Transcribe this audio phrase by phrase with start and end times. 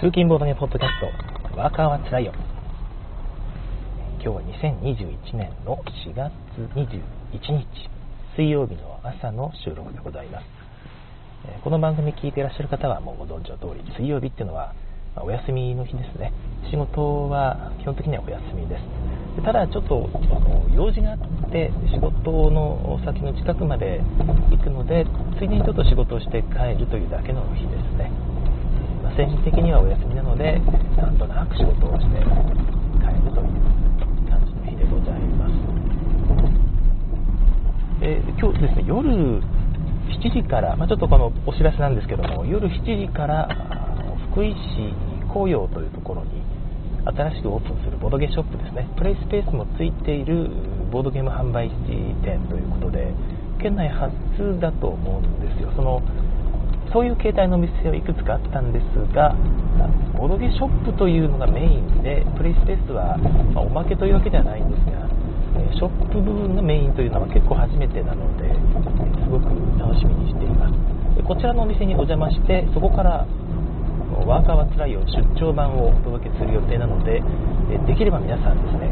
[0.00, 0.98] 通勤ボードゲポッドキャス
[1.52, 2.32] ト、ワーカーはつらいよ。
[4.16, 5.76] 今日は2021年の
[6.08, 6.32] 4月
[6.72, 7.04] 21
[7.52, 7.66] 日、
[8.34, 10.46] 水曜日の朝の収録でございます。
[11.62, 14.72] この番組聞いていらっしゃる方はもうご存知の通り、水曜日っていうのは
[15.16, 16.32] お休みの日ですね。
[16.70, 19.44] 仕事は基本的にはお休みです。
[19.44, 24.00] ただちょっとあの用事があって仕事の先の近くまで
[24.48, 25.04] 行くので
[25.38, 28.29] ついでにちょっと仕事をして帰るというだけの日ですね
[29.16, 30.60] 精神的にはお休みなので
[30.96, 32.20] なんとなく仕事をして
[33.00, 33.58] 帰るという
[34.28, 35.52] 感じの日でございます、
[38.02, 43.48] えー、今日ですね夜7時から、まあ、ちょっとこのお知らせなんですけども夜7時から
[44.30, 44.94] 福井市
[45.32, 46.42] 紅葉というところに
[47.04, 48.86] 新しくオープンするボードゲーショップですね。
[48.96, 50.50] プレイスペースもついている
[50.92, 51.70] ボードゲーム販売
[52.20, 53.14] 店ということで
[53.58, 55.72] 県内初だと思うんですよ。
[55.74, 56.02] その
[56.92, 58.84] そういう形態のお店はいくつかあったんです
[59.14, 59.34] が、
[60.18, 63.16] ボドゲショップというのがメインで、プレイスペースは、
[63.54, 65.06] まあ、おまけというわけではないんですが、
[65.72, 68.50] ショップ部分がメインというのは結構初めてなので、
[69.22, 69.46] すごく
[69.78, 70.74] 楽しみにしています。
[71.22, 73.24] こちらのお店にお邪魔して、そこから
[74.26, 77.22] ワーカーはつらいよ出張版をお届けする予定なので、
[77.86, 78.90] できれば皆さんですね、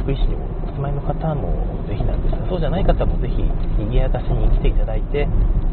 [0.00, 1.48] 福井市にも住まいの方も
[1.88, 3.40] ぜひなんですがそうじゃない方もぜひ
[3.80, 5.26] 賑やかしに来ていただいて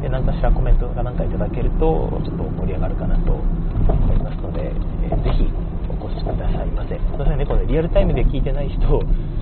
[0.08, 4.72] 何かしらコメントかなんかいただけるとちょっと盛り上がるかなと思いますので、
[5.04, 5.52] えー、ぜひ
[5.92, 6.96] お越しくださいませ。
[6.96, 8.80] すいませんねこれリアルタイムで聞いてない人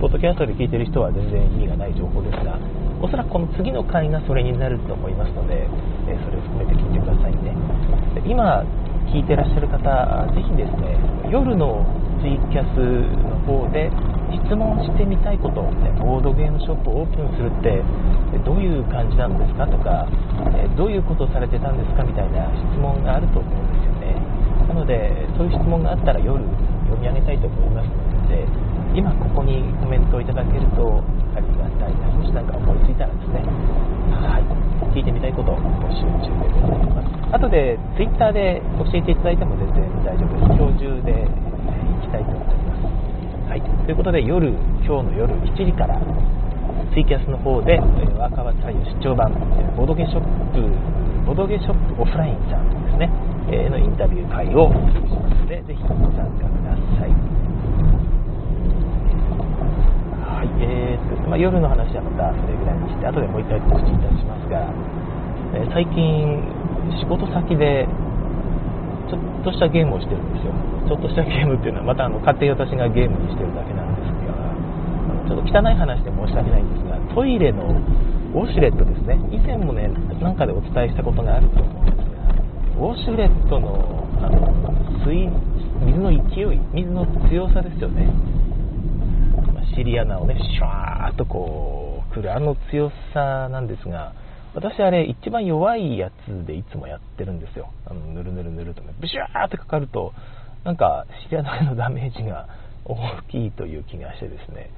[0.00, 2.58] ポッドキャストで聞いてる人は全然意味がない情報ですが
[3.00, 5.66] おそらくこの次の回がそれになると思いますので、
[6.10, 7.54] えー、それを含めて聞いてくださいね。
[8.14, 8.66] で今
[9.10, 9.78] 聞いてらっしゃる方
[10.34, 10.98] ぜひですね
[11.30, 11.86] 夜の
[12.22, 13.90] ツイキャスの方で
[14.32, 17.82] 質問してみたいこと、ね、ボードゲームショップをオープンするって
[18.44, 20.08] どういう感じなんですかとか、
[20.56, 24.16] えどういうことをされてたんですかみたいな質問があると思うんですよね。
[24.68, 26.40] なのでそういう質問があったら夜
[26.88, 28.46] 読み上げたいと思いますので
[28.94, 31.02] 今ここにコメントをいただけると
[31.36, 33.42] ありがたいですもし何か思いついたらですね
[34.16, 37.34] はい聞いてみたいことを募集中でございます。
[37.34, 40.52] 後で Twitter で教えていただいても全然大丈夫です。
[40.52, 42.61] 今日中で行きたいと思います。
[43.52, 44.48] はい、ということで夜、
[44.80, 46.00] 今日の夜7時から
[46.88, 47.76] ツイキャスの方で、
[48.16, 49.28] ワーカーバタイ出張版、
[49.76, 50.24] ボドゲショッ
[50.56, 50.64] プ、
[51.28, 53.12] ボドゲショップオフラインさんですね、
[53.52, 57.12] えー、のインタビュー会をお送りしますので、ぜひご参加ください。
[60.32, 64.64] はい、えーとまあ、夜の話はまたそれぐらいにして、後でもう一回告知いたしますが、
[65.60, 66.40] えー、最近、
[66.96, 67.84] 仕事先で
[69.42, 70.54] っとしたゲームをしてるんですよ。
[70.86, 74.38] ちょっとしたゲームっていうのは、またあの勝手に私がゲームにしてるだけなんですが、
[75.26, 77.66] ちょっと汚い話で申し訳ないんですが、トイレの
[78.32, 79.90] ウォシュレットですね、以前もね、
[80.22, 82.22] なんかでお伝えしたことがあると思うんですが、
[82.78, 84.54] ウォシュレットのあの
[85.04, 85.26] 水
[85.82, 88.06] 水の勢い、水の強さですよね。
[89.74, 94.12] シリアナをね、シュワーっとこう、来るあの強さなんですが、
[94.54, 97.72] 私あれ一番弱いやつでいつもやってるんですよ。
[97.86, 100.12] あのぬるぬるぬるとね、ブシューってかかると、
[100.64, 102.48] なんか知らないのダメージが
[102.84, 102.96] 大
[103.30, 104.70] きいという気がしてですね、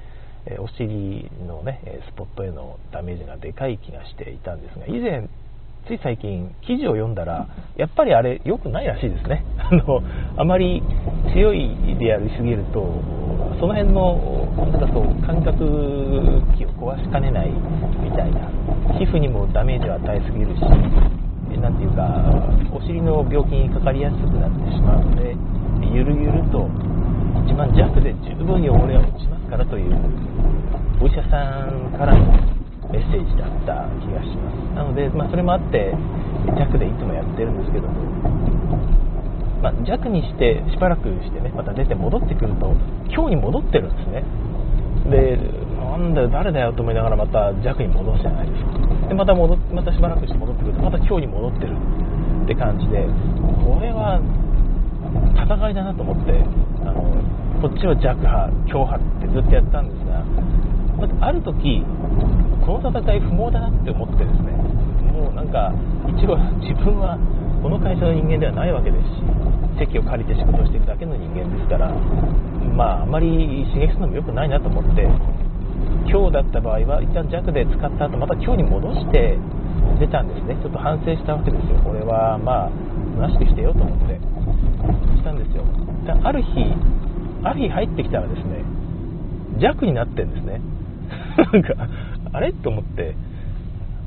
[0.59, 5.27] お尻のね、スポットへのダメージがでかい気がしていたんですが、以前、
[5.87, 7.47] つい最近記事を読んだら、
[7.77, 9.45] やっぱりあれ良くないらしいですね。
[9.61, 10.01] あの、
[10.37, 10.81] あまり
[11.33, 12.81] 強いでやりすぎると、
[13.59, 17.51] その辺の、なんかそう、感覚器を壊しかねない
[18.03, 18.41] みたいな、
[18.97, 20.61] 皮膚にもダメージを与えすぎるし、
[21.61, 22.33] なんていうか、
[22.73, 25.35] お尻の病気にかかりやすくなってしまうので、
[25.93, 26.67] ゆるゆると
[27.45, 29.95] 1万弱で十分汚れは落ちますからという
[30.99, 32.64] お医者さんからの
[32.95, 34.55] メッセージだった気がします。
[34.71, 35.91] なので、まあ、それもあって
[36.55, 37.99] 弱でいつもやってるんですけども、
[39.59, 42.71] まあ、弱にしてしばらくしてねまた出て戻ってくると
[43.11, 44.23] 今日に戻ってるんですね。
[45.11, 45.35] で
[45.75, 48.79] なんだよ誰だよと思いながらまた弱に戻すじゃないですか。
[49.09, 51.75] でまた戻またしばらくして戻ってくるとまた今日に戻ってる
[52.43, 53.03] って感じで
[53.59, 54.23] これは
[55.35, 56.31] 戦いだなと思って
[56.87, 57.03] あの
[57.61, 60.23] こっちは弱派強派ってずっとやったんですが
[61.21, 61.83] ある時
[62.65, 64.51] この戦い不毛だなって思ってですね
[65.11, 65.73] もうなんか
[66.07, 67.17] 一応自分は
[67.61, 71.91] この会社の人間ではないわけですし席を借りて仕事をしていくだけの人間ですから
[72.75, 75.03] まああまり刺激するのも良くないなと思って
[76.07, 79.37] 今日だった場合は一旦弱で使った後また今日に戻して
[79.99, 80.55] 出たんですね。
[80.61, 81.79] ちょっと反省したわけですよ。
[81.83, 82.71] これはまあ
[83.29, 84.15] 虚しくしてよと思って。
[85.17, 85.63] したんですよ。
[86.23, 86.73] ある日
[87.43, 88.63] ある日入ってきたらですね
[89.57, 90.61] 弱になってるんですね。
[91.37, 91.73] なんか
[92.33, 92.53] あれ？
[92.53, 93.15] と思って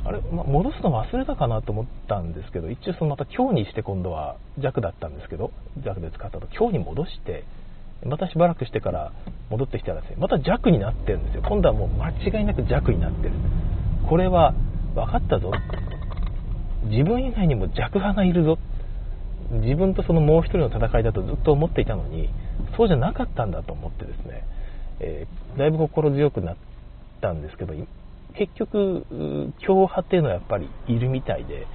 [0.04, 5.50] あれ、ま戻すの忘れたかなと思ったんですけど、一応そのまた今日にして今度は弱だったんですけど、
[5.84, 7.44] 弱で使ったと今日に戻して、
[8.04, 9.12] またしばらくしてから
[9.50, 11.42] 戻ってきたらですね、また弱になってるんですよ。
[11.46, 13.32] 今度はもう間違いなく弱になってる。
[14.08, 14.54] これは
[14.94, 15.50] 分かったぞ。
[16.84, 18.58] 自分以外にも弱派がいるぞ。
[19.50, 22.31] 自分とそのもう一人の戦いだとずっと思っていたのに、
[22.76, 24.44] そうじゃなかったんだと思ってですね、
[25.00, 26.56] えー、だいぶ心強くなっ
[27.20, 27.75] たんですけど、
[28.35, 29.05] 結局、
[29.59, 31.67] 強派っていうのはやっぱりいるみたいで、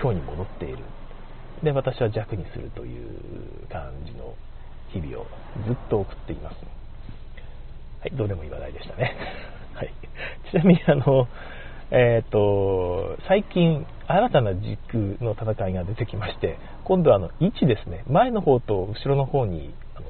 [0.00, 0.78] 今日に戻っている。
[1.62, 4.34] で、私は弱にするという感じの
[4.92, 5.26] 日々を
[5.66, 6.56] ずっと送っています。
[8.00, 9.16] はい、どうでもいい話題でしたね。
[9.74, 9.92] はい。
[10.50, 11.26] ちなみに、あの、
[11.90, 20.06] えっ、ー、と、最近、新たな軸の戦いが出てきまして、今度はあの位置ですね、前の方と後ろの方にあの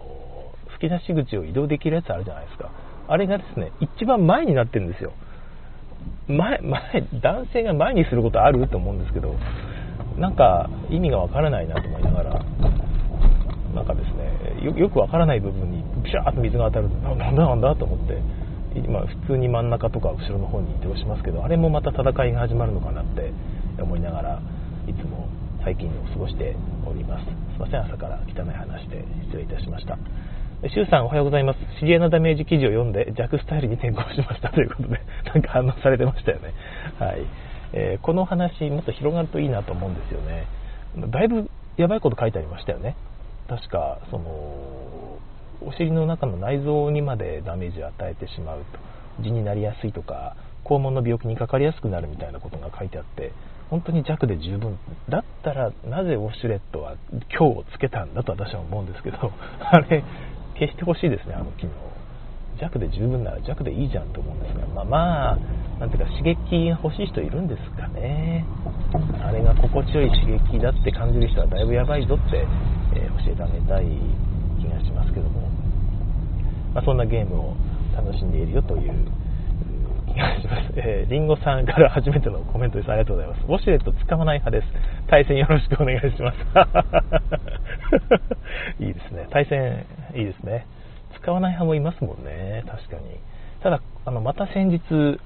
[0.70, 2.70] 吹き出し口を移動できるやつあるじゃないですか。
[3.08, 5.12] あれがですね、一番前になってるんですよ。
[6.28, 6.80] 前、前、
[7.22, 9.34] 男性が前にすることあると思うんですけど、
[10.18, 12.44] なんか意味がわからないなと思いながら、
[13.74, 18.18] なんかですね、よくわからない部分にピシャーっと水が当たるなんだなんだと思って、
[18.86, 23.32] 今普通に真ん中とか後ろの方に移動しますけど、あれもまた戦いが始まるのかなって
[23.80, 24.40] 思いながら、
[24.88, 25.28] いつも
[25.62, 27.24] 最近を過ごしております。
[27.26, 29.98] すいません、朝から汚い話で失礼いたしました。
[30.70, 31.58] シュウさんおはようございます。
[31.78, 36.54] 知り合いのダメージ記事を読んで弱スタイルに転向しました ということで、なんか反応されてましたよね。
[36.98, 37.20] はい。
[37.74, 40.46] えー、この話、もっと広がるといいなと思うんですよね。
[41.10, 42.96] だいぶやばいこと書いてありましたよね。
[43.46, 44.24] 確か、その、
[45.66, 48.60] お尻の中の内臓にまでダメージを与えてしまう
[49.18, 49.22] と。
[49.22, 50.34] 痔になりやすいとか、
[50.64, 53.32] 肛門の病気にかかりやすくなるみたいなことが書いてあって、
[53.70, 54.78] 本当に弱で十分。
[55.08, 56.96] だったら、なぜウォシュレットは
[57.36, 59.18] 今日をつけたんだと私は思うんですけど、
[59.60, 60.02] あれ、
[60.54, 61.72] 消してほしいですね、あの機能。
[62.60, 65.36] 弱で十分なら弱でいいじゃんと思うんですが、まあまあ、
[65.80, 68.44] なんていうか刺激欲しい人いるんですかね。
[69.22, 72.46] あれが心地よい刺激だって感じる人はだいぶやばいぞって、
[72.94, 73.86] えー、教えてあげたい
[74.62, 75.48] 気がしますけども、
[76.72, 77.56] まあ、そんなゲームを
[77.96, 78.94] 楽しんでいるよという
[80.14, 80.72] 気がします。
[80.76, 82.90] えー、リンゴさんから初めてのコメントです。
[82.90, 83.42] ありがとうございます。
[83.46, 84.68] ウォシュレット使わない派です。
[85.08, 86.38] 対戦よろしくお願いします。
[88.82, 89.26] いいですね。
[89.30, 89.84] 対戦
[90.14, 90.66] いいですね。
[91.20, 92.62] 使わない派もいますもんね。
[92.66, 93.18] 確かに。
[93.62, 95.18] ただ、あの、また先日、そうい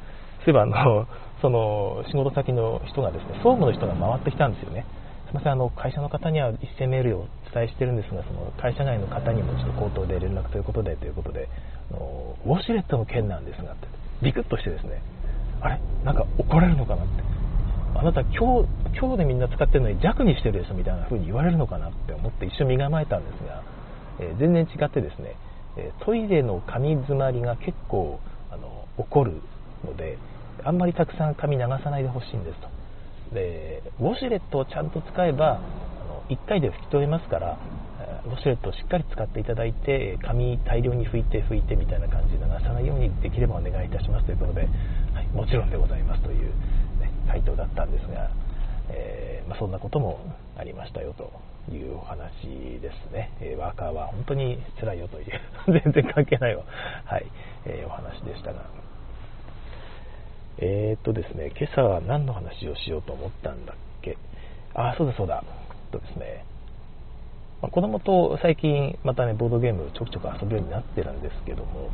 [0.49, 1.07] えばあの、
[1.43, 4.85] その、仕事先の人がですね、総務の人が回ってきたんですよね。
[5.27, 11.49] すみません、あの、会社の方には一斉メールをお伝えしてるんですが、その会社外の方にもちょっと口頭で連絡ということで、ということで、
[11.91, 13.89] あのウォシュレットの件なんですがって、
[14.23, 15.03] ビクッとしてですね、
[15.61, 15.81] あれ？
[16.05, 17.23] なんか怒られるのかなって。
[17.95, 18.69] あなた今日、
[18.99, 23.63] 今日でみんな使ってるのに弱にしてるでしょみたいな風に言われるのかなって思って一瞬身構えたんですが、
[24.21, 25.37] えー、全然違ってですね、
[25.77, 28.21] えトイレの紙詰まりが結構
[28.51, 29.41] あの起こる
[29.85, 30.19] ので、
[30.65, 32.69] あんまりたくさん紙流さないでほしいんですと。
[33.35, 35.59] で、ウォシュレットをちゃんと使えば、あ
[36.05, 37.59] の1回で拭き取れますから、
[38.27, 44.63] ウォシュレットをしっかり使っていただいて、紙大量に拭いて拭いてみたいな感じで流さないようにできればお願いいたしますということで、
[45.15, 46.47] はい、もちろんでございますという、
[47.01, 48.31] ね、回答だったんですが、
[48.91, 50.19] えー、まあ、そんなことも
[50.57, 51.31] ありましたよと
[51.73, 52.33] いうお話
[52.81, 53.31] ですね。
[53.41, 55.27] えワーカーは本当に辛いよという、
[55.85, 56.65] 全然関係ないわ、
[57.05, 57.27] はい、
[57.67, 58.63] えー、お話でしたが。
[60.61, 64.17] えー、っとですね、今朝は何の話をしようと思ったんだっけ？
[64.75, 65.45] あ、そうだそうだ。
[65.93, 66.45] とですね、
[67.61, 71.91] まあ、子供と最近またね、ボードゲームちょくちょく遊ぶようになってるんですけども、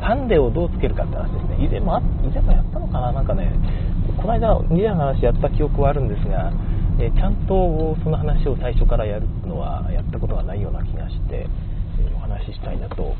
[0.00, 1.64] ハンデをどうつけるかって話ですね。
[1.64, 3.12] 以前も、以前もやったのかな？
[3.12, 3.50] なんかね、
[4.20, 6.52] この間、2台の話やった記憶はあるんですが、
[7.00, 11.46] えちゃんとその話を最初からやるのはやったことがないような気がして、
[11.98, 13.16] えお話ししたいなと思っ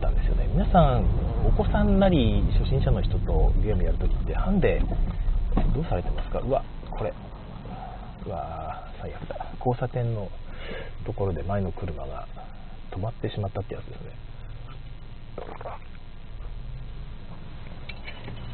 [0.00, 0.48] たんですよね。
[0.50, 1.04] 皆さん、
[1.46, 4.80] お子さんなり初心者の人とゲームやるときって、ハンデ、
[5.74, 6.38] どうされてますか？
[6.40, 7.12] うわ、これ。
[8.26, 9.46] うわ最悪だ。
[9.58, 10.28] 交差点の
[11.04, 12.26] ところで前の車が
[12.90, 14.24] 止まってしまったってやつですね。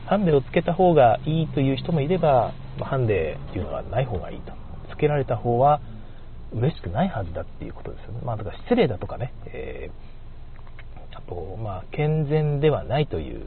[0.07, 4.53] ハンデをつけた方がいいという人もいれば、ハンデっていうのはない方がいいと。
[4.91, 5.81] つけられた方は
[6.53, 8.21] 嬉しくないはずだっていうことですよね。
[8.25, 13.45] まあ、だから失礼だとかね、えー、あと、まあ、健全ではないという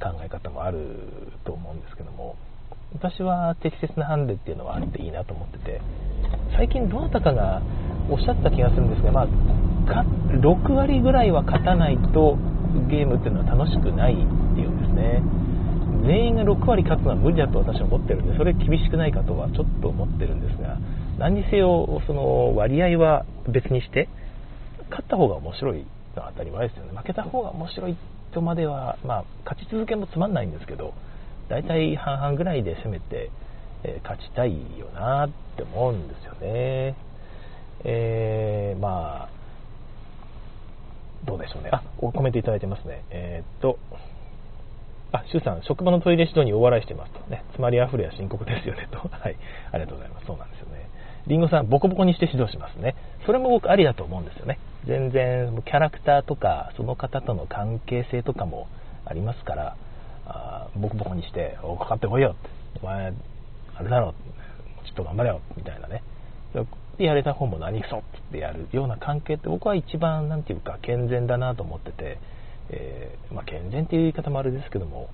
[0.00, 0.78] 考え方もある
[1.44, 2.36] と思うんですけども、
[2.96, 5.80] 私は適切なハンデっていうのはあっていいなと思ってて、
[6.56, 7.60] 最近どなたかが
[8.08, 12.38] おっしゃった気がするんですが、まあ、6割ぐらいは勝たないと
[12.88, 15.22] ゲームっていうのは楽しくないっていうんですね。
[16.06, 20.78] 全員が6割勝つのは無理だと私は思ってるんで、それ厳しくないかとはちょっと思ってるんですが、
[21.18, 24.08] 何にせよ、その割合は別にして、
[24.88, 25.84] 勝った方が面白い
[26.16, 26.96] のは当たり前ですよね。
[26.96, 27.96] 負けた方が面白い
[28.32, 30.94] とまでは、まあ、勝ち続けもつまんないんですけど、
[31.48, 33.30] 大体半々ぐらいで攻めて、
[33.84, 36.96] えー、勝ちたいよなって思うんですよね。
[37.84, 39.28] えー、まあ、
[41.24, 41.70] どうでしょうね。
[41.72, 43.04] あ、コメントいただいてますね。
[43.10, 43.78] えー、っと、
[45.12, 47.20] あ、シュさん、職場のトイレ指導に大笑いしてますと。
[47.30, 48.98] ね、つまりアフレは深刻ですよねと。
[49.08, 49.36] はい、
[49.72, 50.26] ありがとうございます。
[50.26, 50.88] そうなんですよね。
[51.26, 52.94] リンゴさん、ボコボコにして指導しますね。
[53.24, 54.58] それも僕ありだと思うんですよね。
[54.84, 58.68] 全然、キャラクターとか、その方との関係性とかも
[59.04, 59.76] ありますから、
[60.26, 62.36] あボコボコにして、おかかってこいよ。
[62.82, 63.12] お前、
[63.74, 64.14] あれだろ、
[64.84, 66.02] ちょっと頑張れよ、みたいなね。
[66.98, 68.02] でやれた方も何くそっ
[68.32, 72.18] てやるような関係って僕は一番何て言うか健全だなと思ってて、
[72.70, 75.10] えー、まあ、健全っていう言い方もあれですけども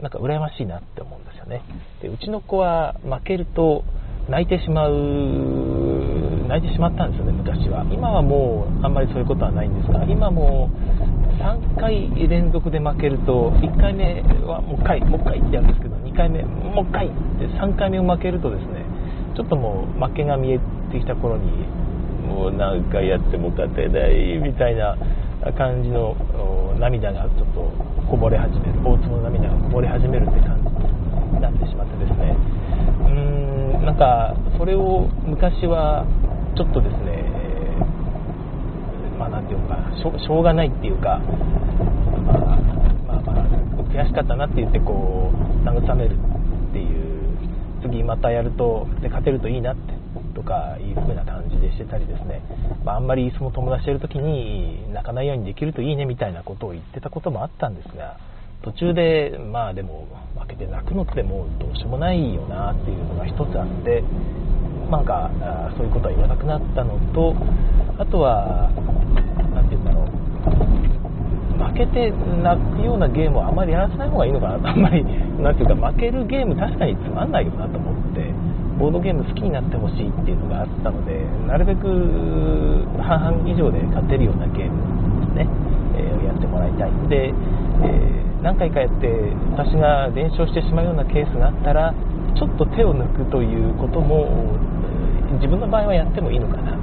[0.00, 1.62] なんか羨ましいなって思うんですよね
[2.02, 3.84] でうちの子は負けると
[4.28, 4.92] 泣いてしまう
[6.48, 10.70] 泣いてしまったんですよね昔は今はもうあんまりそういうことはないんですが今も
[11.38, 18.84] 3回連続で負けると1回目はもう1回もう1回ってやるんですけど2回目もう1回って3回目を負けるとですね
[19.36, 20.58] ちょっともう負けが見え
[20.92, 21.48] てきた頃に
[22.28, 24.96] もう何回やっても勝てないみたいな
[25.56, 26.14] 感じの
[26.78, 27.72] 涙がちょっと
[28.08, 30.68] こぼれ始める大粒の涙がこぼれ始めるって感じ
[31.36, 32.36] になってしまってですね。
[33.00, 36.06] うーんなんかそれを昔は
[36.56, 37.24] ちょっとですね
[39.32, 41.18] まあ何て言うかしょしょうがないっていうか
[42.26, 42.38] まあ
[43.06, 43.46] まあまあ
[43.88, 46.16] 悔しかったなって言ってこう慰める
[46.70, 50.02] っていう次またやるとで勝てるといいなって
[50.34, 52.42] とかいう風な感じでしてたりですね、
[52.84, 58.18] まあ、あんまりその友達といる時に泣かないようにできるといいねみたいなことを言ってたこともあったんですが
[58.62, 60.08] 途中でまあでも
[60.38, 64.02] 負けて泣くのってもうどうしようもないよなっていうのが一つあって
[64.90, 65.30] なんか
[65.76, 67.34] そういうことは言わなくなったのと
[67.98, 68.70] あとは
[71.72, 75.02] 負けて泣くようなゲームをあまりやらせない方がいいのかなとあんまり
[75.40, 78.28] なんていうか負けるゲーム確かにつまんないよなと思って
[78.78, 81.88] ボードゲーム好きになってほしいっていうのがあったのでなるべく
[83.00, 85.48] 半々以上で勝てるようなゲームですね、
[85.96, 89.08] えー、やってもらいたいで、えー、何回かやって
[89.56, 91.94] 私が連勝してしまうようなケースがあったら
[92.36, 94.28] ちょっと手を抜くということも
[95.40, 96.81] 自分の場合はやってもいいのかな。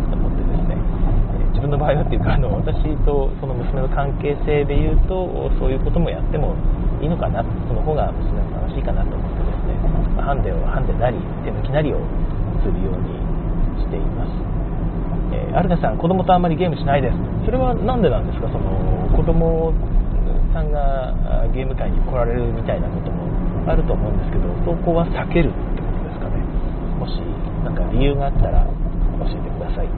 [1.60, 6.56] 自分の場合はっていうかあの私とその娘の関係性でいうとそういうこともやっても
[7.04, 9.75] いいのかなその方が娘も楽しいかなと思ってですね。
[10.24, 12.00] ハンデをハンデなり手抜きなりを
[12.63, 13.12] するように
[13.84, 14.32] しています、
[15.36, 17.16] えー、アルナさん子供とあんまりゲームしないです。
[17.44, 18.48] それは何でなんですか？
[18.48, 19.72] その子供
[20.56, 21.12] さんが
[21.54, 23.28] ゲーム界に来られるみたいなことも
[23.68, 26.39] あると思うんですけどそこは避けるってことですかね。
[26.96, 27.20] もし
[27.63, 29.89] 何か理由があったら教えてください。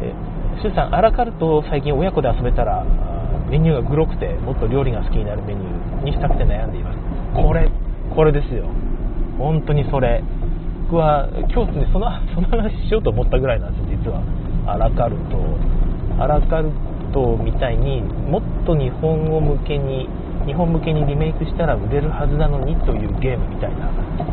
[0.00, 0.12] え
[0.60, 2.82] シュさんアラカルト最近親子で遊べたら
[3.48, 6.98] メニューがグロくてもっと料理が好きになるメニューにしたくて悩んでいます。
[7.32, 7.70] これ
[8.10, 8.66] これですよ。
[9.38, 10.22] 本当にそれ。
[10.90, 14.20] 僕は今日ねその その話しようと思ったぐらいなんですよ実は。
[14.66, 15.38] アラカルト
[16.18, 16.72] アラカル
[17.12, 20.08] トみたいにもっと日本語向けに
[20.44, 23.90] 日本向けにリメイクしたら売れるはずなのにというゲームみたいな、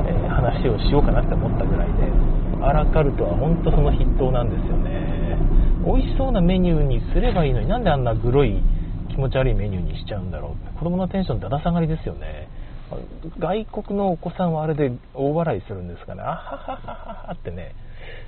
[0.08, 2.10] えー、話をしようかなって思ったぐらいで
[2.62, 5.15] アラカルトは本当その筆頭なんですよね。
[5.86, 8.62] 美味しそうなメニューにすればいいのになんであんなグロい
[9.10, 12.48] 気持ち悪いメニューにしちゃうんだろう子供のテンションだだ下がりですよね。
[13.40, 17.74] 外国のお子さんはあれで大笑いするんですかね、あははははってね、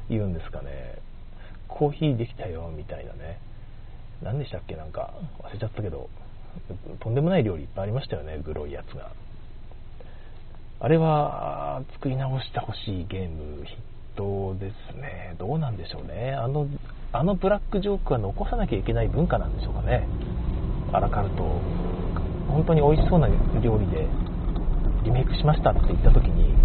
[0.09, 0.95] 言うんですかね、
[1.67, 3.39] コーヒーできたよみたいなね、
[4.23, 6.09] 何でしたっけ、なんか忘れちゃったけど、
[6.99, 9.11] とんでもない料理いっぱいありましたよね、グロいやつが。
[10.79, 13.77] あれは作り直してほしいゲーム筆
[14.15, 15.35] 頭ですね。
[15.37, 16.33] どうなんでしょうね。
[16.33, 16.67] あの、
[17.13, 20.07] あのブラックジョークは残さなきゃいけない文化なんでしょうかね。
[20.91, 21.43] アラカルト。
[22.47, 23.27] 本当に美味しそうな
[23.61, 24.07] 料理で
[25.03, 26.55] リメイクしましたって言った時に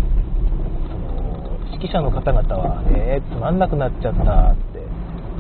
[0.89, 4.83] その指揮者の方々はえー、つまんなくなっちゃったって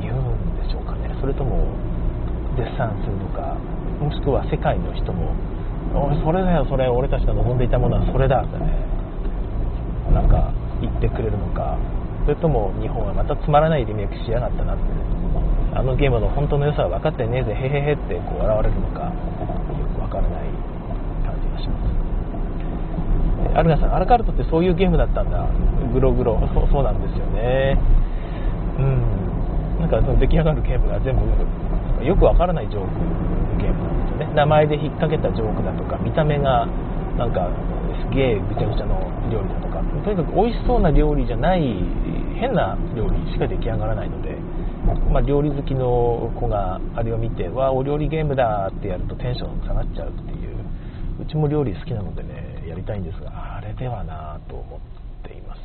[0.00, 1.66] 言うんでしょうかねそれとも
[2.58, 3.54] 絶賛するのか
[4.02, 5.34] もしくは世界の人も
[6.24, 8.66] それだよそれ俺たちが望んでいたものはそれだってね
[10.12, 11.78] なんか言ってくれるのか
[12.24, 14.82] それとも日本はまたつまらないリメイクしやがったなって
[15.74, 19.10] あのゲームの本当の良さは分かってねえぜへへへってこう現れるのかよ
[19.94, 20.50] く分からない
[21.24, 21.92] 感じがします
[23.54, 25.44] アルナさん、アラカルトってそういうゲームだったんだ。
[25.92, 26.40] グログロ。
[26.54, 27.76] そうそうなんですよね。
[28.78, 29.80] うん。
[29.80, 34.34] なんかその出来上がるゲームが全部、よくわからないジョークのゲームなんですよね。
[34.34, 36.66] 名前で引っ掛けたジョークだとか、見た目が
[37.18, 37.50] なんか
[38.08, 38.96] すげえぐちゃぐちゃの
[39.30, 41.60] 料理だとか、とにかく美味しそうな料理じゃない、
[42.42, 44.34] 変な料理しか出来上がらないので、
[45.12, 50.58] まあ、料理好きの子があれを見て、わお料理ゲームだってやるとテンション下がっちゃうっていう、
[51.22, 54.80] うちも料理好きなのでね、やりたいんですがあれではなと思っ
[55.22, 55.60] ています。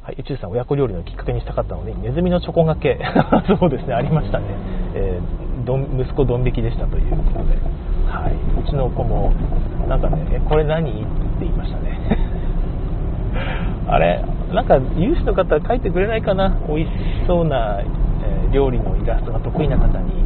[0.00, 2.98] はい、宇宙さん、親子料理のきっかけにしたかったのに、ネズミのチョコがけ、
[3.60, 4.46] そうですね、ありましたね、
[4.94, 7.58] えー、どん息子、ドン引きでしたということで、
[8.08, 9.34] はい、うちの子も、
[9.86, 10.90] なんかね、これ何？
[10.90, 11.06] って
[11.40, 12.31] 言いましたね。
[13.88, 16.90] あれ、なんか有志の方書いてくれないかな、美味し
[17.26, 20.24] そうな、えー、料理のイラストが得意な方に、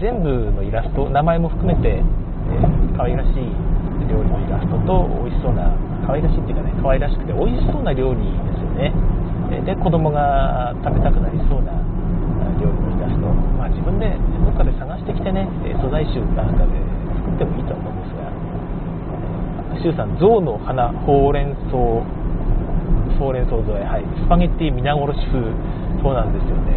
[0.00, 3.34] 全部のイラスト、名前も含めて、えー、可愛らしい
[4.08, 5.72] 料理のイラストと、美味しそうな、
[6.06, 8.28] 可愛らしいっていうかね、可愛らしくて美味しそうな料理で
[8.58, 8.92] すよね。
[9.50, 11.72] えで、子供が食べたくなりそうな
[12.60, 13.26] 料理のイラスト、
[13.58, 14.14] まあ、自分で
[14.44, 15.48] どっかで探してきてね、
[15.80, 16.76] 素材集なんかで
[17.16, 18.30] 作ってもいいと思うんですが、
[19.82, 22.04] シュウさん、象の花、ほうれん草、
[23.20, 25.44] ほうれん草添え、はい、スパゲッティ皆殺し風、
[26.00, 26.72] そうなんですよね。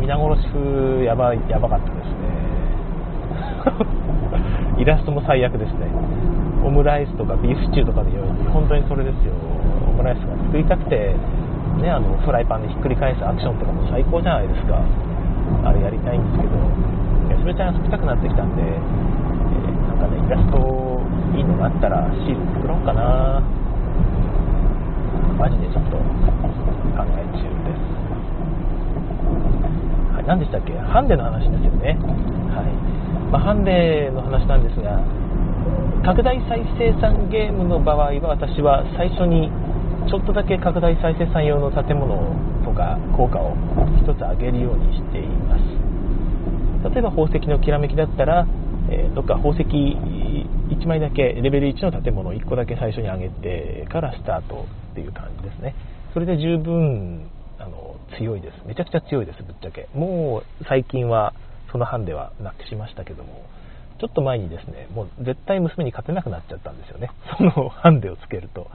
[0.00, 2.24] 皆殺し風、やばやばかったですね。
[4.80, 5.84] イラストも最悪ですね。
[6.64, 9.34] オムライスとかビーフシチューとかで言う本当にそれですよ。
[9.84, 11.12] オムライスが作りたくて、
[11.82, 14.80] ね、あのフライパンでひっくり返すアクションとかも最高じゃないですか。
[15.62, 16.56] あれやりたいんですけど、
[17.42, 21.02] それちゃんが作りたくなってきたんで、えー、なんかね、イラスト
[21.36, 23.42] いいのがあったらシール作ろうかな。
[25.40, 26.04] マジでちょっと考
[27.16, 27.80] え中です。
[30.12, 30.76] はい、何でしたっけ？
[30.76, 31.96] ハンデの話ですよね。
[32.52, 32.68] はい。
[33.32, 35.00] まあ、ハンデの話なんですが、
[36.04, 39.50] 拡大再生産ゲームの場合は私は最初に
[40.08, 42.16] ちょっとだけ拡大再生産用の建物
[42.64, 43.54] とか効果を
[44.04, 45.62] 1つ上げるようにしています
[46.92, 48.46] 例えば宝石のきらめきだったら、
[48.88, 49.62] えー、どっか宝石
[50.80, 55.74] 1枚だけレベル1の建物を1個だけ最初に上げてからスタートっていう感じですね。
[56.14, 58.66] それで十分あの強いです。
[58.66, 59.88] めちゃくちゃ強いですぶっちゃけ。
[59.94, 61.34] もう最近は
[61.70, 63.44] そのハンデはなくしましたけども
[64.00, 67.10] ちょっと前にですねもう絶対娘に勝てなくなっちゃったんですよね。
[67.36, 68.70] そのハンデをつけると。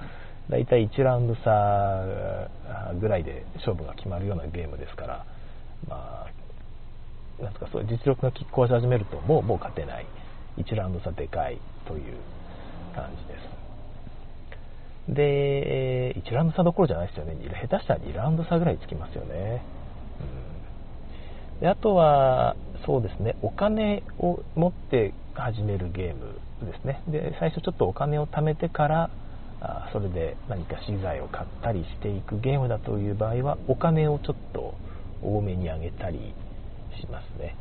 [0.47, 2.47] 大体1ラウンド差
[2.99, 5.25] ぐらいで勝負が決まるようなゲームですから
[5.89, 6.27] ま
[7.39, 10.05] あなんかそう実力が拮抗し始めるともうもう勝てない。
[10.57, 12.17] 1ラウンド差でかいという
[12.95, 15.13] 感じです。
[15.13, 17.35] で1ラウンド差どころじゃないですよね。
[17.61, 19.63] 下手したら2ラウンド差ぐらいつきますよね、
[21.55, 23.35] うん、であとはそうですね。
[23.41, 26.39] お金を持って始めるゲーム
[26.71, 27.03] ですね。
[27.07, 29.09] で最初ちょっとお金を貯めてから
[29.61, 34.75] あそれで何か資材を買ったりしていくゲームだという場合はお金をちょっと
[35.23, 36.33] 多めにあげたり
[36.99, 37.55] しますね、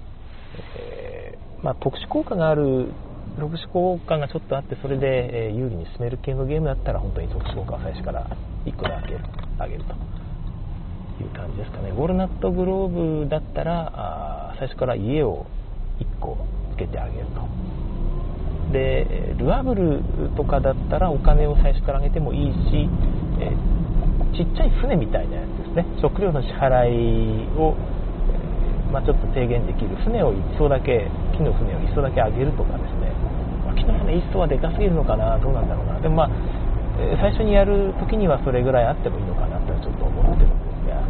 [0.76, 2.92] えー、まあ、特殊効果がある
[3.40, 8.28] 特殊効果がちょっとあってそれでえ有利に進める系のゲームだったら本当に特殊効果を最初から
[8.66, 9.20] 1個であげる
[9.58, 9.94] あげると。
[11.22, 11.90] いう感じですかね。
[11.90, 15.46] ウォルナットグローブだったらあ最初から家を
[16.00, 16.38] 1個
[16.74, 17.46] つけてあげると。
[18.72, 20.02] でルアブル
[20.36, 22.88] とかだったらお金を最初からあげてもいいし、
[23.40, 23.52] え
[24.36, 25.86] ちっちゃい船みたいなやつですね。
[26.02, 27.76] 食料の支払いを、
[28.90, 33.10] まあ、ちょっと低減できる船を1艘だけ木の船を1艘だけあげるとかですね、
[33.66, 36.00] まあ、木の船1艘はでかすぎるのかなどうなんだろうな。
[36.00, 36.30] でもまあ
[37.20, 41.02] 最初にやる時にはそれぐらいあってもいいのかなとちょっと思ってるんですが、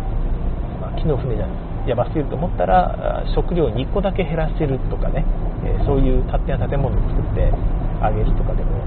[0.80, 1.48] まあ、木の船じゃ
[1.86, 5.24] やばすぎると思ったら食料2個だけ減らせるとかね、
[5.64, 7.52] えそういう勝手な建物を作って
[8.00, 8.80] あげるとかでも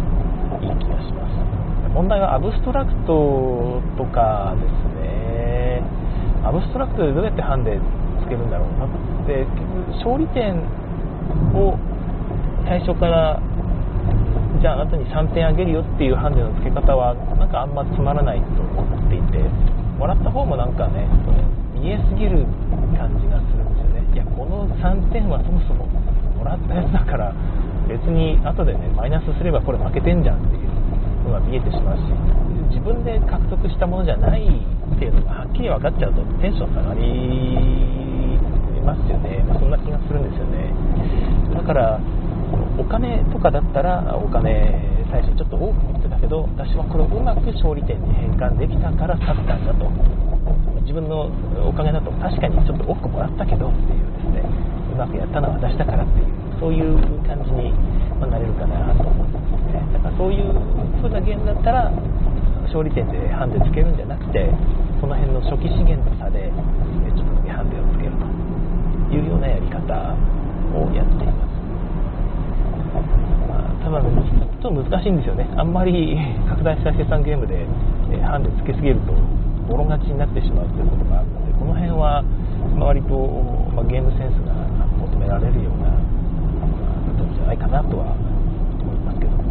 [0.62, 1.38] いい気がします。
[1.94, 5.84] 問題はアブストラクトとかですね。
[6.44, 7.80] アブストラクトでどうやってハンデ
[8.26, 8.90] つけるんだろうな。
[9.28, 10.58] で結局勝利点
[11.54, 11.78] を
[12.68, 13.42] 最初から
[14.62, 19.38] じゃああなたに3点あげるよっていうハンデの付け方はなんかあんまつまらないと思っていて
[20.00, 21.06] もらった方もなんかね
[21.78, 22.42] 見えすぎる
[22.98, 24.02] 感じがするんですよね。
[24.14, 25.86] いやこの3点はそもそも
[26.38, 27.34] もらったやつだから
[27.88, 32.10] 別に後でねマイナスすればこれ負けてんじゃんっていうのが見えてしまうし
[32.74, 38.18] 自分で獲得したものじゃないっていうのがはっきり分かっちゃうとテンション下がり
[38.82, 40.72] ますよね、まあ、そんな気がするんですよね。
[41.54, 42.00] だから
[42.78, 49.90] お金とかだったらお金最初ちょっと多く持ってたけど私はこれをうまく勝利点に変換できたから勝ったんだと
[50.84, 51.32] 自分の
[51.68, 54.46] おかげだと確かにちょっと多くもらったけどっていうですね
[54.94, 57.74] うまくやったのは私だからっていうそういう感じに
[58.20, 60.54] なれるかなと思うんですねだからそういう
[61.02, 61.92] 風なゲームだったら
[62.68, 64.50] 勝利点でハンデつけるんじゃなくて
[65.00, 66.52] その辺の初期資源の差で
[67.16, 68.26] ちょっとだけハンデをつけると
[69.14, 70.37] いうようなやり方。
[70.78, 71.58] をやっています
[73.84, 74.10] ただ、ね、
[74.62, 76.18] ちょっと難しいんですよね、あんまり
[76.50, 77.66] 拡大した生産ゲームで、
[78.12, 79.14] えー、ハンデつけすぎると
[79.68, 82.24] ボロ勝ちになってしまうということがあるので、この辺は、
[82.76, 83.16] まあ、割と、
[83.76, 84.56] まあ、ゲームセンスが
[85.04, 85.92] 求められるような
[87.20, 88.16] 方じゃないかなとは
[88.80, 89.44] 思いますけども。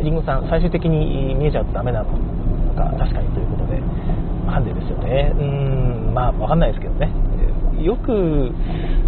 [0.00, 2.08] リンゴさん、最終的に見えちゃうとダメなの
[2.72, 3.82] か、確かにということで、
[4.48, 5.32] ハンデですよね。
[5.36, 7.12] うん、まあ、分かんないですけどね。
[7.82, 8.50] よく、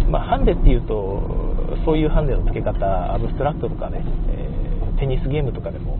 [0.09, 1.21] まあ、ハンデっていうと、
[1.85, 5.99] そういうハンデの付け方、アブストラクトとかね、えー、テニスゲームとかでも、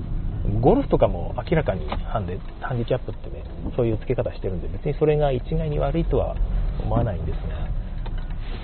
[0.62, 3.44] ゴルフとかも明らかにハンデ、ハンディキャップってね、
[3.76, 6.36] そういう付け方してるんで、別にそれが一概に悪いとは
[6.82, 7.64] 思わないんですが、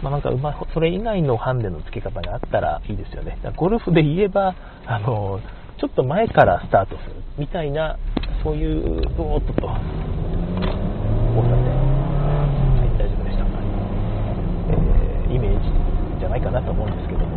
[0.02, 3.38] まあ、なんかうまそれ以外のハンデの付け方があったらいいですよね。
[3.58, 5.40] ゴルフで言えば、あの、
[5.80, 7.98] ちょっと前からスタートするみたいな、
[8.44, 9.62] そういう、おっとっと、
[11.36, 11.72] 交差点。
[12.20, 13.46] はい、大丈夫でした。
[14.72, 17.36] えー、イメージじゃないかなと思うんですけども、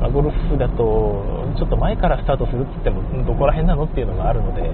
[0.00, 4.70] まあ、ゴルフだと、ちょっと前からスタートするって言っても、どこら辺なのっていうのがあるので、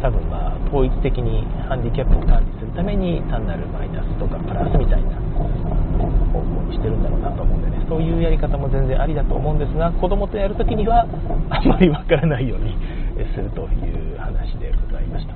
[0.00, 5.18] 多分まあ統一的にハンディキャップを管理するために単なるマイナスとかプラスみたいな
[6.30, 7.84] 方向にしてるんだろうなと思うんでね。
[7.88, 11.08] そういうやり方も全然ありだと思うんですが子供とやるときには
[11.50, 12.76] あんまりわからないように
[13.34, 15.34] するという話でございました。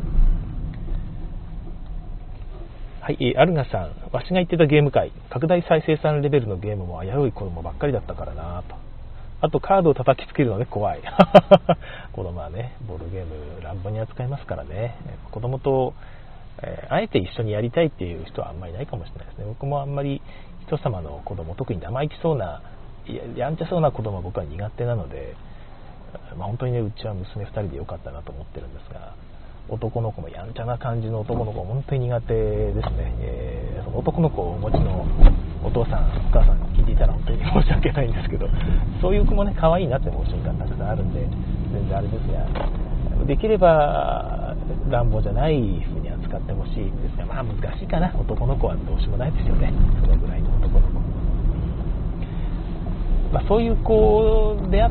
[3.05, 8.77] はい、アルガさん、わしが言ってたゲーム界、拡大再生産レベルのゲームも危うい子供ばっかりだったからなと。
[9.41, 11.03] あとカードを叩きつけるのね、怖い。
[12.15, 14.95] 子供はね、ボードゲーム乱暴に扱いますからね。
[15.33, 15.95] 子供と、
[16.63, 19.47] えー、あえて一緒にやりたいっていう人はあんまりないかもしれないですね。
[19.47, 20.23] 僕もあんまり
[20.69, 22.63] 人様の子供、特に生意気そうな、
[23.35, 25.35] やんちゃそうな子供は僕は苦手なので、
[26.37, 29.17] まあ、本当にね、うちは娘2人でよかったなと思ってるんですが、
[29.73, 33.17] 男の子もやんちゃな感じの男の子、本当に苦手ですね。
[33.21, 35.07] えー、その男の子をお持ちの
[35.65, 38.47] お父さん、お母さんに聞いていたら本当に申し訳ないんですけど、
[39.01, 41.21] そういう子もね、可愛いなって思う瞬間たくさんあるんで、
[41.73, 44.55] 全然あれですが、できれば
[44.91, 45.57] 乱暴じゃない
[45.89, 51.02] 風に扱ってほしいんですが、まあ難しいかな、男の子はどうしようもないですよね、そのぐらいの男の子。
[53.33, 54.91] まあ、そういう子であ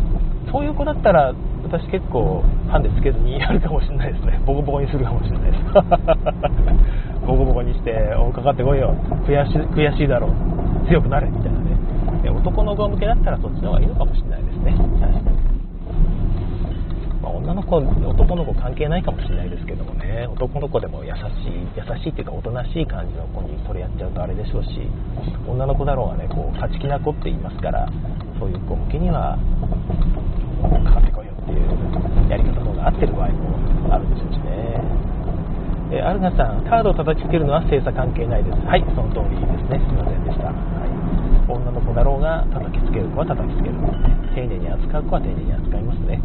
[0.52, 4.42] そういう子だったら私結構ハンデつけずにやるかもしれないですね。
[4.46, 5.64] ボコボコにするかもしれないです。
[7.26, 8.94] ボコボコにしておかかってこいよ。
[9.26, 10.88] 悔し悔しいだろう。
[10.88, 11.72] 強くなれみたいなね。
[12.30, 14.72] 男の子向けだったらそっちの方がいいのかもしれないですね。
[14.74, 15.24] 確かに、
[17.22, 20.28] まあ、女の子男の子関係ないかもしれないですけどもね。
[20.34, 21.22] 男の子でも優しい
[21.78, 24.82] 優しいっていうかおとなしい感じの子にそれやっちゃうとあれでしょうし。
[25.48, 27.88] 女の子だろうがねこう勝ち気な子って言いますから。
[28.42, 29.38] そういう子向けには
[30.90, 31.62] かかってこいよっていう
[32.26, 34.82] やり方の方が合ってる場合もあるでしょうしね。
[35.94, 38.58] えー、アルガさん、カードを叩きつけるのは精査関係ないです。
[38.66, 39.78] はい、その通りですね。
[39.78, 40.50] すいませんでした。
[40.50, 43.78] はい、女の子だろうが叩きつける子は叩きつける。
[44.34, 46.18] 丁寧に扱う子は丁寧に扱いますね。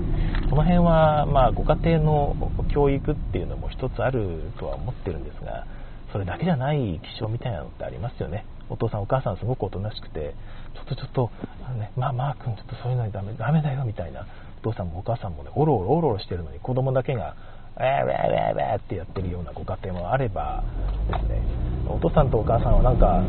[0.49, 2.37] この辺は、まあ、ご家庭の
[2.73, 5.67] 教育っていうのも一つあるとは思ってるんですが、
[6.13, 8.47] それだけじゃない気象みたいなのってありますよね。
[8.69, 10.35] お父さんお母さんすごくおとなしくて、
[10.77, 11.31] ちょっとちょっと、
[11.65, 14.27] あのね、まあまあ君ちょっとそういうのにダメダメだよみたいな、
[14.61, 17.35] お父さんもお母さんもね、おろおろおろおろしてるのに子供だけが、
[17.79, 20.63] えー、ウェーウェーウェーってやってるようなご家庭もあれば
[21.11, 21.43] ですね、
[21.89, 23.23] お父さんとお母さんはなんか、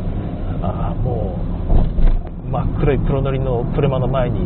[0.61, 4.39] あもう、真っ黒い黒塗りの車の前に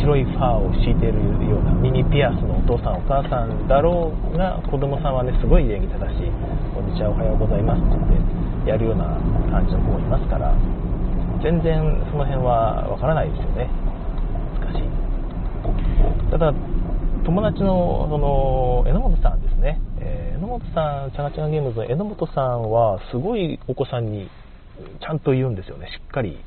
[0.00, 6.32] 白いファーを敷いているようなミニピアスのお父さんお母さんだろうが子供さんはねすごい礼儀正しい
[6.72, 9.04] 「こんにちはおはようございます」って言ってやるような
[9.50, 10.81] 感じの子もいますから。
[11.42, 13.68] 全然その辺はわからないですよね。
[14.60, 16.30] 難しい。
[16.30, 16.54] ただ
[17.24, 24.28] 友達のその榎本さんですね、えー、榎本さんチャガチャガゲームズの榎本さんはすごいお子さんに
[25.00, 25.86] ちゃんと言うんですよね。
[25.88, 26.38] しっかり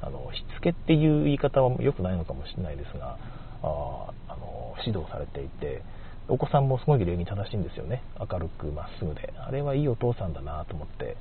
[0.00, 3.18] あのしつけっていう言い方は良くないのかもしれないですが
[3.62, 5.82] ああの指導されていて
[6.28, 8.02] お子さんもすごい礼儀正しいんですよね。
[8.18, 9.32] 明るくまっすぐで。
[9.38, 11.16] あれはいいお父さんだなと思って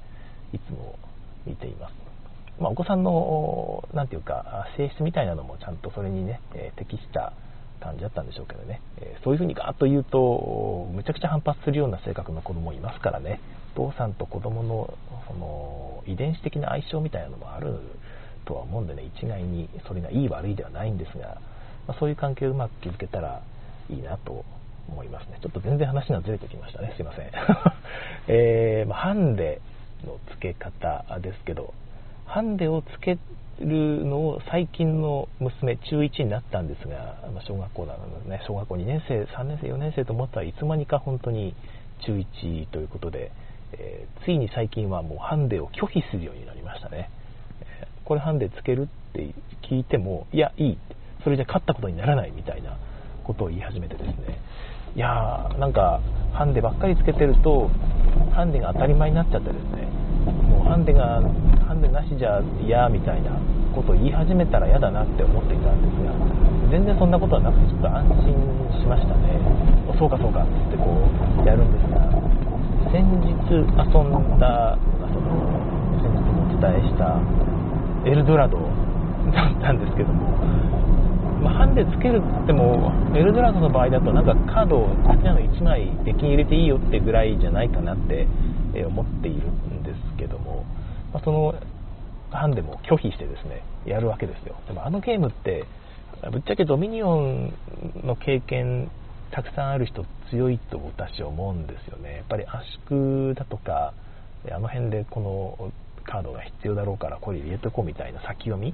[0.53, 0.95] いつも
[1.45, 2.06] 見ています。
[2.59, 7.33] まあ、お子さんの、なんていうか、性質みたいなのもちゃんとそれにね、えー、適した
[7.79, 13.39] 感じだったんでしょうけどね、えー、そういうふうにガーッと言うと、むちゃくちゃ反発するような性格の子供いますからね、
[13.75, 17.79] お父さんと子供のその遺伝子的な相性みたいなのもある
[18.45, 21.39] とは思うんでね、一概にそれがいい悪いではないんですが、
[21.87, 23.41] まあ、そういう関係をうまく築けたら
[23.89, 24.43] いいなと
[24.89, 25.37] 思いますね。
[25.41, 26.93] ちょっと全然話がずれてきましたね。
[26.95, 27.31] すいません。
[28.27, 29.61] えー、まあ、ハンデ
[30.05, 31.73] の付け方ですけど、
[32.37, 33.17] ハンデをつけ
[33.59, 41.55] るのを最近の娘、中1になったんですが、小学校なのでね、小学校2年生、3年生、4年生と思ったらいつまにか本当に
[42.05, 43.31] 中1ということで、
[43.71, 47.09] えー、ついに最近はもうハンデを拒否するようになりましたね。
[47.81, 49.33] え、これハンデつけるって
[49.67, 50.77] 聞いても、いや、いい。
[51.23, 52.77] それじゃ勝ったことにならないみたいな
[53.23, 54.37] ことを言い始めてですね。
[54.95, 56.01] いやー、なんか、
[56.33, 57.71] ハンデばっかりつけてると、
[58.31, 59.87] ハンデが当たり前になっちゃってですね、
[60.51, 61.23] もうハンデが
[61.67, 63.35] ハンデなしじゃ嫌みたいな
[63.75, 66.15] ことを言い始めたら嫌だなって思っていたんですが
[66.71, 68.31] 全然そんなことはなくてちょっと安心
[68.79, 69.35] しましたね。
[69.99, 70.43] そうかそうか。
[70.43, 72.07] ってこうやるんですが
[72.87, 74.79] 先日遊んだ
[75.11, 75.43] その
[75.99, 77.19] 先日もお伝えした
[78.07, 78.63] エルドラド
[79.35, 80.39] だったんですけども、
[81.43, 88.25] まあ、ハンデつけるってもエルドラドの場合だとなんかカードを好きなの1枚デッキに入れていいよってぐらいじゃないかなって
[88.85, 90.63] 思っているんですけども、
[91.13, 91.55] まあ、その
[92.31, 94.55] ハンデも拒否してですねやるわけですよ。
[94.67, 95.65] でもあのゲームって
[96.31, 97.53] ぶっちゃけドミニオン
[98.03, 98.89] の経験
[99.31, 102.17] たくさんある人強いと私は思うんですよね。
[102.17, 103.93] やっぱり圧縮だとか
[104.49, 105.71] あの辺でこの
[106.03, 108.73] カードが必要だろうからこれ入れとこうみたいな先読み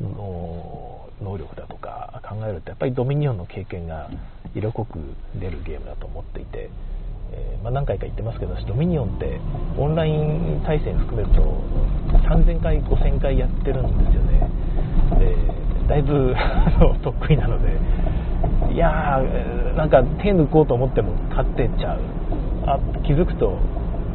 [0.00, 4.08] の能力だとか考えるとやっぱりドミニオンの経験が
[4.54, 4.98] 色濃く
[5.34, 6.70] 出るゲームだと思っていて、
[7.32, 9.40] えー、まあ、何回か言ってますけどドミニオンって
[9.76, 11.42] オンライン対戦含めると
[12.28, 14.50] 3000回5000回やってるんですよね。
[15.18, 15.36] で
[15.88, 16.34] だいぶ
[17.02, 17.78] 得意なので
[18.72, 22.00] いやーなんか手抜こうと思っても勝ってっちゃう。
[22.66, 23.58] あ気づくと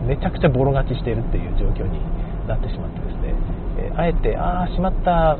[0.06, 2.00] めちゃくちゃボロ勝ちしてるっていう状況に
[2.48, 3.34] なってしまってですね、
[3.80, 5.38] えー、あえてああしまった。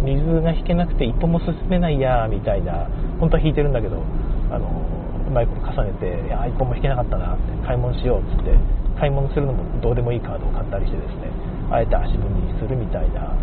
[0.00, 3.96] 水が引けなくて一歩も進めないやみたいな本当は引いてるんだけど
[4.50, 4.68] あの
[5.28, 8.56] うまいこと重ねていや一歩も引けなかったなって買い物しようっつって
[8.98, 11.30] 買い物するのもどうでもいいカードを買ったりしてですね
[11.70, 13.36] あえて足踏みするみたいな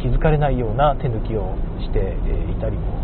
[0.00, 2.14] 気づかれないような手抜きをして
[2.48, 2.94] いたりも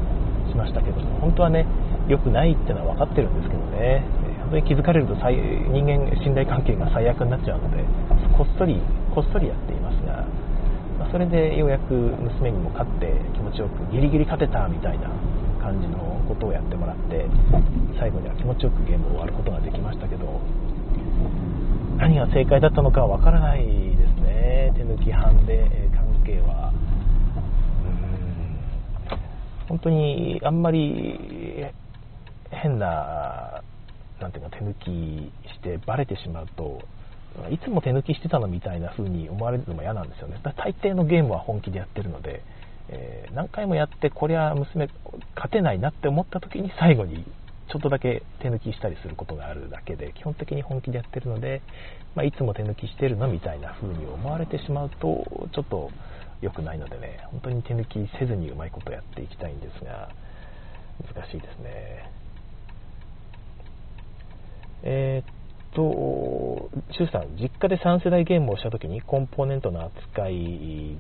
[0.49, 1.67] しましたけども本当はね
[2.09, 4.07] 良くないってのは分かってるんですけどね
[4.47, 7.83] 本当に気づかれると人間信頼関係が最悪になっちゃうので
[8.37, 8.81] こっそり
[9.15, 10.25] こっそりやっていますが、
[10.99, 15.11] ま、それでようやく娘にも勝って気持ちよくギリギリ勝てたみたいな
[15.63, 17.25] 感じのことをやってもらって
[17.99, 20.41] 最後には気持ちよくゲームを終わることができましたけど
[21.99, 24.73] 何が正解だったのかは分からないですね。
[24.75, 26.73] 手抜き班で関係は。
[29.69, 31.65] 本当にあんまり
[32.51, 33.63] 変な
[34.21, 36.83] なんていうか手抜きしてバレてしまうと
[37.51, 40.39] いつも手抜きしてたのみたいな風に思われるのも嫌なんですよね。
[40.43, 42.43] 大抵のゲームは本気でやってるので、
[42.89, 44.89] えー、何回もやってこりゃ娘
[45.35, 47.25] 勝てないなって思った時に最後に
[47.71, 51.63] ちょっとだけ手抜きしたりすることがあるだけで基本的に本気でやってるので、
[52.15, 55.91] まあ、いつも手抜きしてるのみたいな風に思われてしまうとちょっと
[56.43, 60.11] 良くないのでね本当に手抜きせずにうまいことやっていきたいんですが
[61.15, 62.11] 難しいですね。
[64.85, 65.35] えー、っ
[65.75, 70.99] と周さん実家で3世代ゲームをした時にコンポーネントの扱い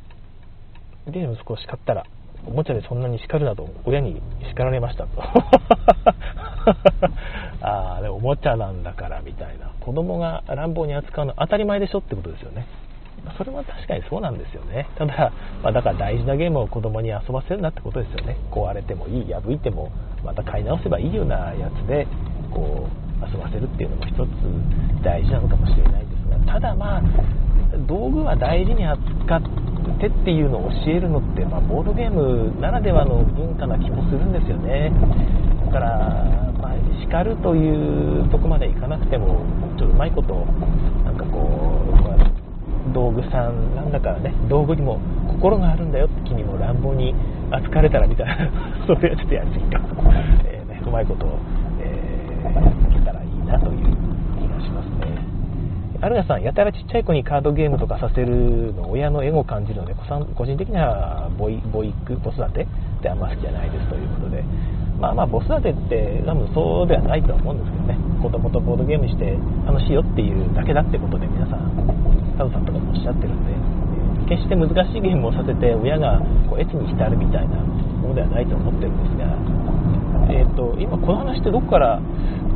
[1.06, 2.04] で息子を叱ったら
[2.46, 5.22] おもちゃでそんなに叱るなと親に叱られましたと
[7.60, 12.66] ああでもおもちゃなんだからみたいな子供が乱暴に扱うの当たり前でしょってことですよね
[13.38, 14.88] それは確かにそうなんですよね。
[14.96, 18.36] ただ、まあ、だから大事なゲームを子供に遊ばせるなってことですよね。
[18.50, 19.92] 壊れてもいい、破いても、
[20.24, 22.06] また買い直せばいいようなやつで、
[22.50, 27.02] こう、遊ばせるっていうのも一つ大事なのかもしれないですが、ただまあ、
[27.86, 29.42] 道具は大事に扱っ
[30.00, 34.92] てっていうのを教えるのって、まあ、ボードゲームならではの文化な気もするんですよね。
[35.66, 35.88] だから、
[36.60, 39.44] まあ、叱るというとこまでいかなくても、
[39.78, 40.34] ちょっとうまいこと、
[41.04, 42.32] なんかこうま、
[42.92, 47.14] 道具さんなんだからね道具にも心があるんだよって君も乱暴に
[47.50, 48.50] 扱われたらみたいな
[48.86, 49.80] それはちょっとやりすぎか、
[50.44, 51.26] えー、ね、うまいこと、
[51.80, 52.91] えー、
[53.52, 53.84] なという
[54.40, 55.20] 気がしますね。
[56.00, 59.94] アルガさんやたらちっちゃい子にカードゲームとかさせるの親のエゴを感じるので
[60.34, 62.66] 個人的にはボイボイック子育てっ
[63.02, 64.42] てあんま好きじゃないですということで。
[65.00, 67.98] まあまあ子育てって多分そうではないとは思うんですけどね。
[68.22, 69.36] 子供とボードゲームして
[69.66, 71.74] 楽しいよっていうだけだってことで皆さん
[72.38, 73.50] タウさんとかもおっしゃってるんで、
[74.30, 79.26] 決して難しいゲームをさせて親がこうエツに浸るみたいなものではないと思ってるんですが、
[80.30, 82.00] えーと、今この話ってどこから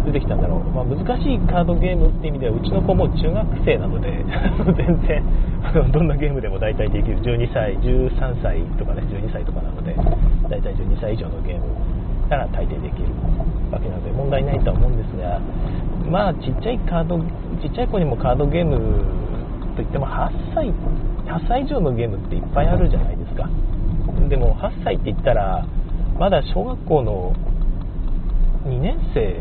[0.06, 4.24] 出てきたんだろう、まあ、難しいカードゲームって意味ではうちの子も中学生なので
[4.78, 7.18] 全然どんなゲームでも大体できる。
[7.18, 9.96] 12歳13歳とかね12歳とかなので
[10.48, 11.62] 大体12歳以上のゲーム
[12.30, 13.08] なら大抵できる
[13.70, 15.40] わけなので問題ないとは思うんですが
[16.08, 17.18] まあちっちゃいカード
[17.60, 18.78] ちっちゃい子にもカードゲーム
[19.74, 20.68] といっても8歳
[21.26, 23.48] 8歳以上のゲームっていっぱいあるじゃないですか。
[24.28, 25.66] でも8歳って言ったら
[26.18, 27.34] まだ小学校の
[28.66, 29.36] 2年生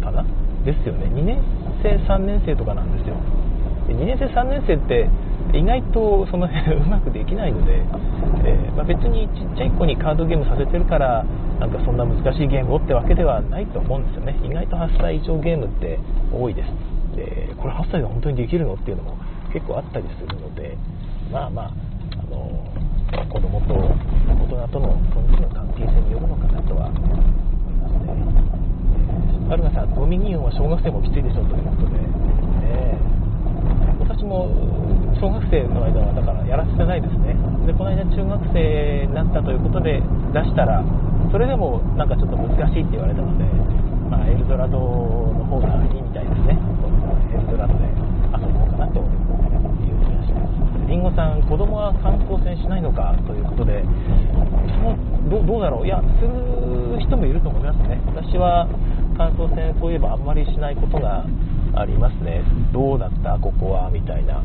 [0.00, 0.24] かな？
[0.64, 1.06] ですよね。
[1.06, 1.40] 2年
[1.82, 3.16] 生3年生とかなんですよ。
[3.88, 5.08] 2年生3年生って
[5.52, 7.74] 意外とその辺うまくできないので、
[8.44, 11.24] えー、まあ、別にちっちゃい子にカードゲームさせてるから
[11.58, 14.38] なんかそんな難しいゲームをってわけではないと思うんですよね。
[14.44, 15.98] 意外と8歳以上ゲームって
[16.32, 16.70] 多いです。
[17.16, 19.18] でこれ8歳で本当にできるのっていうのも
[19.52, 20.76] 結構あったりするので
[21.32, 21.72] まあまあ
[22.14, 22.46] あの
[23.28, 28.49] 子供と大人とのその日の関係性によるのかなとは思いますね。
[29.50, 31.98] ドミニオンは小学生もきついでしょということで、
[32.70, 32.94] え、
[33.98, 34.46] 私も
[35.18, 37.34] 小学生の間はだからやらせてないですね。
[37.66, 39.98] でこの間中学生になったということで
[40.32, 40.86] 出したら
[41.30, 43.44] それでもなんかちょっと難しいって言われたので、
[44.06, 46.54] まあ、エルドラドの方がいいみたいですね。
[47.34, 50.86] エルドラドで遊ぼうかなという気がします。
[50.86, 53.82] りんごさん子供は観光船しないのかということで
[55.28, 55.86] どどうだろう。
[55.86, 58.00] いやする人もいると思いますね。
[58.14, 58.66] 私は
[59.20, 61.26] 観光船そういえばあんまりしないことが
[61.76, 62.42] ありますね。
[62.72, 63.38] どうだった？
[63.38, 63.90] ここは？
[63.90, 64.42] みたいな。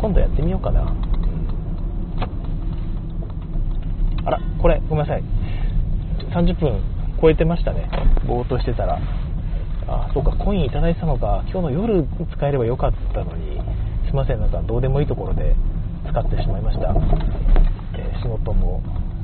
[0.00, 0.92] 今度やってみようかな。
[4.24, 5.22] あらこれごめんなさい。
[6.34, 6.82] 30分
[7.22, 7.88] 超えてましたね。
[8.26, 8.98] ぼーっとしてたら。
[9.86, 11.44] あそうかコインいただいてたのか。
[11.52, 12.04] 今日の夜
[12.36, 13.60] 使えればよかったのに。
[14.06, 15.54] すいませんなんかどうでもいいところで
[16.08, 16.94] 使ってしまいました、
[17.98, 18.80] えー、仕事も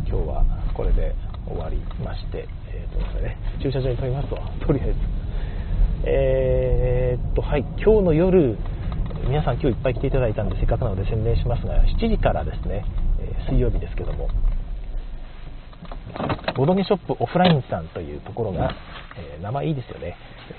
[0.08, 1.14] 今日はこれで
[1.46, 2.48] 終わりまして、
[2.98, 4.94] えーとね、駐車場に飛びますととりあえず。
[6.05, 7.61] えー、っとはい。
[7.78, 8.57] 今日の夜
[9.26, 12.85] 皆さん今日いっぱい来ていただいたんでせっかくなので宣伝しますが7時からですね、
[13.20, 14.28] え水曜日ですけども
[16.57, 18.74] ボドゲショップオフラインさんというところが、
[19.16, 20.16] えー、名前いいですよね、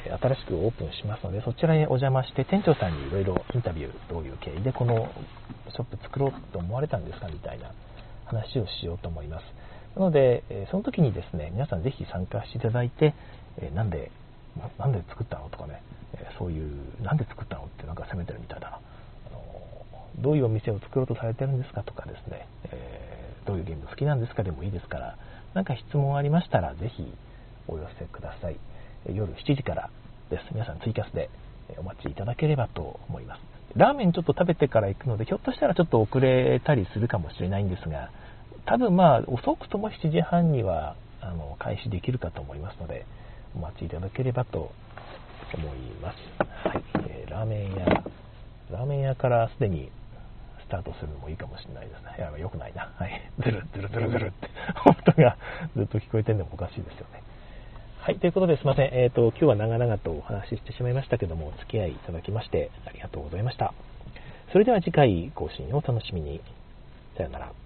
[0.08, 5.12] え新しくオープンしますのでそちらへお邪魔して店長さんにいろいろインタビューどういう経緯でこの
[5.69, 7.72] ショップ作ろうと思われたんですかみたいな
[8.26, 9.43] 話をしようと思います。
[9.95, 13.13] なので、えその時にですね皆さんぜひ参加していただいて、
[13.62, 14.12] えなんで
[14.79, 15.49] なんで作ったの？
[15.49, 15.82] とかね、
[16.15, 17.65] えそういうなんで作ったの？
[17.65, 18.79] ってなんか責めてるみたいだなあ
[19.32, 19.41] の
[20.19, 21.84] どういうお店を作ろうとされてるんですか？
[21.84, 24.43] とかですね、え、どういうゲーム好きなんですか？
[24.43, 25.17] でもいいですから
[25.53, 27.13] 何か質問ありましたらぜひ
[27.67, 28.58] お寄せください。
[29.13, 29.89] 夜7時から
[30.29, 30.45] です。
[30.53, 31.29] 皆さんツイキャスで
[31.77, 33.41] お待ちいただければと思います。
[33.75, 38.12] ラーメンちょっと食べてから行くのでひょっとしたらちょっと遅れたりするかもしれないんですが
[38.65, 43.06] 多分まあ遅くとも7時半にはあの開始できるかと思いますので
[43.56, 44.71] お待ちいただければと
[45.54, 46.17] 思います。
[46.67, 47.86] はい、えー、ラーメン屋、
[48.71, 49.91] ラーメン屋からすでに
[50.65, 52.15] スタートするのもいいかもしれないですね。
[52.17, 52.91] いや、良くないな。
[52.97, 53.32] はい。
[53.39, 54.49] ズルズルズルズルって、
[54.86, 55.38] 音が
[55.76, 57.21] ずっと聞こえてるのもおかしいですよね。
[57.99, 58.86] はい、ということですいません。
[58.93, 63.73] えっ、ー、と、今日は長々とお話ししてしまいましたけども、お付き合いいただきましてありがとうございました。
[64.52, 66.41] それでは次回更新をお楽しみに。
[67.17, 67.62] さよなら。